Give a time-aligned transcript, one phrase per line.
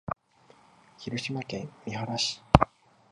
[0.97, 2.41] 広島県三原市